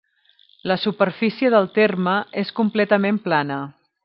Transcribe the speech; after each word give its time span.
La 0.71 0.77
superfície 0.85 1.51
del 1.57 1.69
terme 1.77 2.17
és 2.45 2.53
completament 2.61 3.25
plana. 3.31 3.63